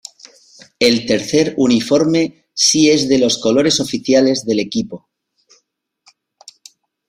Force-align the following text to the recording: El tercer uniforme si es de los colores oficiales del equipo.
El 0.79 1.05
tercer 1.05 1.53
uniforme 1.57 2.47
si 2.55 2.89
es 2.89 3.07
de 3.07 3.19
los 3.19 3.37
colores 3.37 3.79
oficiales 3.79 4.43
del 4.47 4.59
equipo. 4.59 5.11